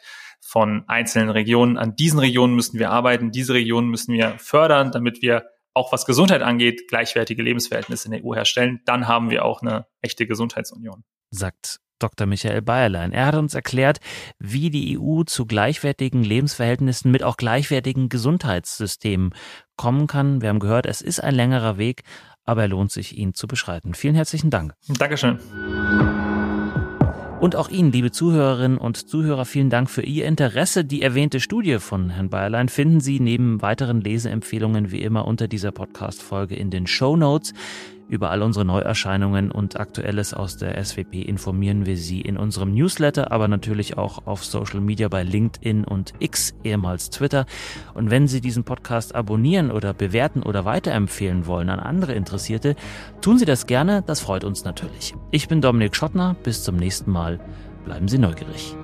von 0.53 0.83
einzelnen 0.87 1.31
Regionen. 1.31 1.79
An 1.79 1.95
diesen 1.95 2.19
Regionen 2.19 2.53
müssen 2.53 2.77
wir 2.77 2.91
arbeiten, 2.91 3.31
diese 3.31 3.55
Regionen 3.55 3.89
müssen 3.89 4.13
wir 4.13 4.37
fördern, 4.37 4.91
damit 4.91 5.23
wir 5.23 5.47
auch 5.73 5.91
was 5.91 6.05
Gesundheit 6.05 6.43
angeht, 6.43 6.87
gleichwertige 6.87 7.41
Lebensverhältnisse 7.41 8.07
in 8.07 8.11
der 8.11 8.23
EU 8.23 8.35
herstellen. 8.35 8.79
Dann 8.85 9.07
haben 9.07 9.31
wir 9.31 9.45
auch 9.45 9.63
eine 9.63 9.87
echte 10.01 10.27
Gesundheitsunion. 10.27 11.03
Sagt 11.31 11.79
Dr. 11.97 12.27
Michael 12.27 12.61
Bayerlein. 12.61 13.13
Er 13.13 13.25
hat 13.25 13.35
uns 13.35 13.55
erklärt, 13.55 13.97
wie 14.37 14.69
die 14.69 14.99
EU 14.99 15.23
zu 15.23 15.47
gleichwertigen 15.47 16.23
Lebensverhältnissen 16.23 17.09
mit 17.09 17.23
auch 17.23 17.37
gleichwertigen 17.37 18.09
Gesundheitssystemen 18.09 19.33
kommen 19.75 20.05
kann. 20.05 20.43
Wir 20.43 20.49
haben 20.49 20.59
gehört, 20.59 20.85
es 20.85 21.01
ist 21.01 21.19
ein 21.19 21.33
längerer 21.33 21.79
Weg, 21.79 22.03
aber 22.43 22.61
er 22.61 22.67
lohnt 22.67 22.91
sich, 22.91 23.17
ihn 23.17 23.33
zu 23.33 23.47
beschreiten. 23.47 23.95
Vielen 23.95 24.13
herzlichen 24.13 24.51
Dank. 24.51 24.75
Dankeschön. 24.87 25.39
Und 27.43 27.57
auch 27.57 27.67
Ihnen, 27.67 27.91
liebe 27.91 28.09
Zuhörerinnen 28.09 28.77
und 28.77 28.95
Zuhörer, 28.95 29.43
vielen 29.43 29.69
Dank 29.69 29.89
für 29.89 30.01
Ihr 30.01 30.25
Interesse. 30.27 30.85
Die 30.85 31.01
erwähnte 31.01 31.41
Studie 31.41 31.79
von 31.79 32.09
Herrn 32.09 32.29
Bayerlein 32.29 32.69
finden 32.69 33.01
Sie 33.01 33.19
neben 33.19 33.61
weiteren 33.61 33.99
Leseempfehlungen 33.99 34.91
wie 34.93 35.01
immer 35.01 35.27
unter 35.27 35.49
dieser 35.49 35.73
Podcast-Folge 35.73 36.55
in 36.55 36.69
den 36.69 36.87
Show 36.87 37.17
Notes. 37.17 37.53
Über 38.09 38.31
all 38.31 38.41
unsere 38.41 38.65
Neuerscheinungen 38.65 39.51
und 39.51 39.79
Aktuelles 39.79 40.33
aus 40.33 40.57
der 40.57 40.83
SWP 40.83 41.21
informieren 41.21 41.85
wir 41.85 41.97
Sie 41.97 42.21
in 42.21 42.37
unserem 42.37 42.73
Newsletter, 42.73 43.31
aber 43.31 43.47
natürlich 43.47 43.97
auch 43.97 44.27
auf 44.27 44.43
Social 44.43 44.81
Media 44.81 45.07
bei 45.07 45.23
LinkedIn 45.23 45.83
und 45.83 46.13
X, 46.19 46.53
ehemals 46.63 47.09
Twitter. 47.09 47.45
Und 47.93 48.09
wenn 48.09 48.27
Sie 48.27 48.41
diesen 48.41 48.63
Podcast 48.63 49.15
abonnieren 49.15 49.71
oder 49.71 49.93
bewerten 49.93 50.43
oder 50.43 50.65
weiterempfehlen 50.65 51.47
wollen 51.47 51.69
an 51.69 51.79
andere 51.79 52.13
Interessierte, 52.13 52.75
tun 53.21 53.39
Sie 53.39 53.45
das 53.45 53.67
gerne, 53.67 54.03
das 54.05 54.19
freut 54.19 54.43
uns 54.43 54.63
natürlich. 54.63 55.15
Ich 55.31 55.47
bin 55.47 55.61
Dominik 55.61 55.95
Schottner, 55.95 56.35
bis 56.43 56.63
zum 56.63 56.75
nächsten 56.75 57.11
Mal. 57.11 57.39
Bleiben 57.85 58.07
Sie 58.07 58.17
neugierig. 58.17 58.75